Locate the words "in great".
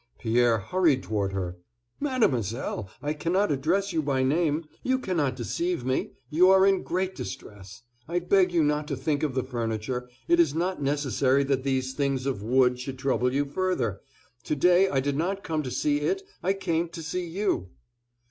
6.65-7.13